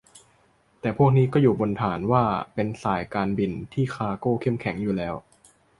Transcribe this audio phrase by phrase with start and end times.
[0.81, 5.15] แต่พวกนี้ก็อยู่บนฐานว่าเป็นสายการบินที่คาร์โก้เข้มแข็งอยู่แล้ว